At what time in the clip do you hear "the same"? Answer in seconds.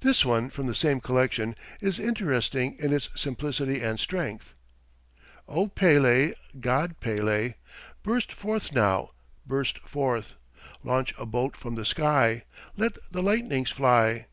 0.66-1.00